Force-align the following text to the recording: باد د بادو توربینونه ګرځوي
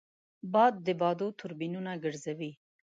باد 0.53 0.73
د 0.85 0.87
بادو 1.01 1.27
توربینونه 1.39 1.91
ګرځوي 2.03 2.51